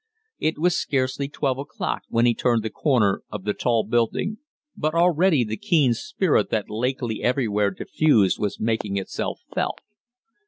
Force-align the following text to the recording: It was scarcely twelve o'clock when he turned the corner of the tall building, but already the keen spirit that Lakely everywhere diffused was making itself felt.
It 0.39 0.57
was 0.57 0.75
scarcely 0.81 1.27
twelve 1.29 1.59
o'clock 1.59 2.01
when 2.09 2.25
he 2.25 2.33
turned 2.33 2.63
the 2.63 2.71
corner 2.71 3.21
of 3.29 3.43
the 3.43 3.53
tall 3.53 3.83
building, 3.83 4.39
but 4.75 4.95
already 4.95 5.43
the 5.43 5.57
keen 5.57 5.93
spirit 5.93 6.49
that 6.49 6.71
Lakely 6.71 7.21
everywhere 7.21 7.69
diffused 7.69 8.39
was 8.39 8.59
making 8.59 8.97
itself 8.97 9.41
felt. 9.53 9.77